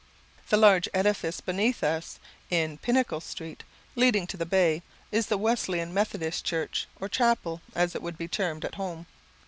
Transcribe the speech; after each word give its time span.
The 0.49 0.57
large 0.57 0.89
edifice 0.95 1.41
beneath 1.41 1.83
us, 1.83 2.19
in 2.49 2.79
Pinacle 2.79 3.21
street, 3.21 3.61
leading 3.95 4.25
to 4.25 4.35
the 4.35 4.47
bay, 4.47 4.81
is 5.11 5.27
the 5.27 5.37
Wesleyan 5.37 5.93
Methodist 5.93 6.43
church, 6.43 6.87
or 6.99 7.07
chapel, 7.07 7.61
as 7.75 7.93
it 7.93 8.01
would 8.01 8.17
be 8.17 8.27
termed 8.27 8.65
at 8.65 8.73
home. 8.81 9.05